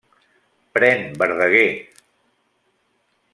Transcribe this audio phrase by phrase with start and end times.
[0.77, 1.69] Pren, Verdaguer!